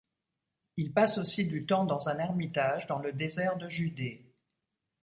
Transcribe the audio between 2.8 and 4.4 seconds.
dans le désert de Judée.